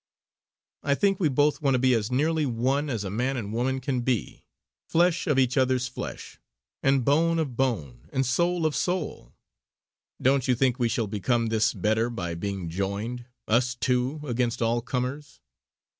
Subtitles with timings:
[0.81, 3.51] I think we both want to be as nearly one as a man and a
[3.55, 4.45] woman can be
[4.89, 6.39] flesh of each other's flesh,
[6.81, 9.35] and bone of bone, and soul of soul.
[10.19, 14.81] Don't you think we shall become this better by being joined, us two, against all
[14.81, 15.39] comers.